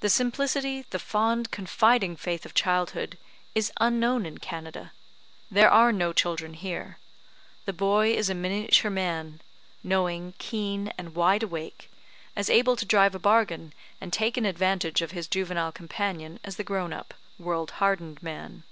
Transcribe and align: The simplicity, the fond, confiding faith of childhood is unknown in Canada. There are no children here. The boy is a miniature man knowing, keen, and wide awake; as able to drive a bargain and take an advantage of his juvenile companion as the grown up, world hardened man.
The 0.00 0.10
simplicity, 0.10 0.84
the 0.90 0.98
fond, 0.98 1.50
confiding 1.50 2.14
faith 2.14 2.44
of 2.44 2.52
childhood 2.52 3.16
is 3.54 3.72
unknown 3.80 4.26
in 4.26 4.36
Canada. 4.36 4.92
There 5.50 5.70
are 5.70 5.92
no 5.92 6.12
children 6.12 6.52
here. 6.52 6.98
The 7.64 7.72
boy 7.72 8.12
is 8.12 8.28
a 8.28 8.34
miniature 8.34 8.90
man 8.90 9.40
knowing, 9.82 10.34
keen, 10.36 10.88
and 10.98 11.14
wide 11.14 11.42
awake; 11.42 11.90
as 12.36 12.50
able 12.50 12.76
to 12.76 12.84
drive 12.84 13.14
a 13.14 13.18
bargain 13.18 13.72
and 13.98 14.12
take 14.12 14.36
an 14.36 14.44
advantage 14.44 15.00
of 15.00 15.12
his 15.12 15.26
juvenile 15.26 15.72
companion 15.72 16.38
as 16.44 16.56
the 16.56 16.62
grown 16.62 16.92
up, 16.92 17.14
world 17.38 17.70
hardened 17.80 18.22
man. 18.22 18.62